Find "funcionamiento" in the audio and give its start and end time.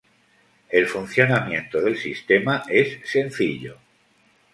0.87-1.79